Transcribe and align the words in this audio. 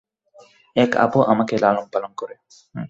এক 0.75 0.91
আপু 0.95 1.19
আমাকে 1.23 1.55
লালন-পালন 1.57 2.11
করে। 2.17 2.35